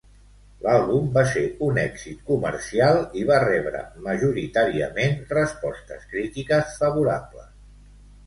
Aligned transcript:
L'àlbum 0.65 1.09
va 1.17 1.23
ser 1.31 1.41
un 1.65 1.75
èxit 1.81 2.21
comercial 2.29 2.97
i 3.23 3.25
va 3.31 3.37
rebre, 3.43 3.83
majoritàriament, 4.07 5.15
respostes 5.37 6.07
crítiques 6.15 6.75
favorables. 6.81 7.53